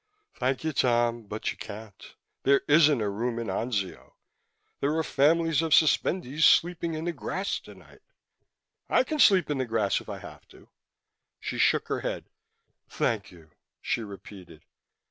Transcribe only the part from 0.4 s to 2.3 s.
you, Tom, but you can't.